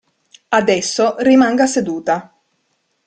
Adesso, 0.49 1.17
rimanga 1.19 1.67
seduta. 1.67 2.33